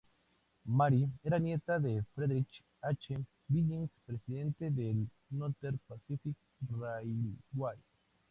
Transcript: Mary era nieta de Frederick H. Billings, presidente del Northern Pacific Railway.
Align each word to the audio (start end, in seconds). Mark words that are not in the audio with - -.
Mary 0.65 1.07
era 1.23 1.37
nieta 1.37 1.79
de 1.79 2.01
Frederick 2.15 2.49
H. 2.81 3.19
Billings, 3.47 3.91
presidente 4.03 4.71
del 4.71 5.07
Northern 5.29 5.79
Pacific 5.87 6.35
Railway. 6.71 7.77